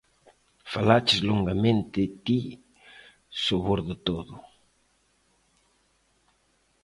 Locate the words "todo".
4.07-4.35